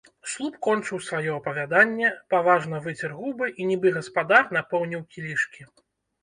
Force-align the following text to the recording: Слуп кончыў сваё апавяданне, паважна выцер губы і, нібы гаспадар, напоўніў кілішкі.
Слуп 0.31 0.55
кончыў 0.67 1.01
сваё 1.07 1.35
апавяданне, 1.39 2.09
паважна 2.35 2.79
выцер 2.87 3.11
губы 3.19 3.51
і, 3.59 3.69
нібы 3.73 3.93
гаспадар, 3.99 4.49
напоўніў 4.59 5.07
кілішкі. 5.15 5.63